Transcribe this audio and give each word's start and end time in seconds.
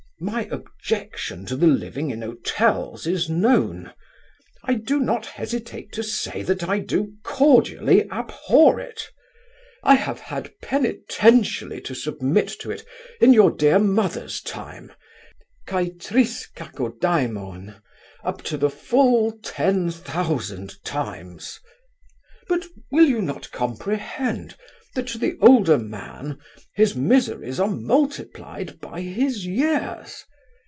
My 0.23 0.47
objection 0.51 1.47
to 1.47 1.55
the 1.55 1.65
living 1.65 2.11
in 2.11 2.21
hotels 2.21 3.07
is 3.07 3.27
known. 3.27 3.91
I 4.63 4.75
do 4.75 4.99
not 4.99 5.25
hesitate 5.25 5.91
to 5.93 6.03
say 6.03 6.43
that 6.43 6.61
I 6.69 6.77
do 6.77 7.13
cordially 7.23 8.07
abhor 8.11 8.79
it. 8.79 9.01
I 9.81 9.95
have 9.95 10.19
had 10.19 10.51
penitentially 10.61 11.81
to 11.85 11.95
submit 11.95 12.49
to 12.59 12.69
it 12.69 12.85
in 13.19 13.33
your 13.33 13.49
dear 13.49 13.79
mother's 13.79 14.41
time, 14.41 14.93
[Greek], 15.65 16.11
up 16.53 16.83
to 18.43 18.57
the 18.57 18.69
full 18.69 19.31
ten 19.43 19.89
thousand 19.89 20.83
times. 20.85 21.59
But 22.47 22.67
will 22.91 23.07
you 23.07 23.23
not 23.23 23.49
comprehend 23.51 24.55
that 24.93 25.07
to 25.07 25.17
the 25.17 25.37
older 25.39 25.77
man 25.77 26.37
his 26.73 26.97
miseries 26.97 27.61
are 27.61 27.69
multiplied 27.69 28.77
by 28.81 28.99
his 28.99 29.45
years? 29.45 30.25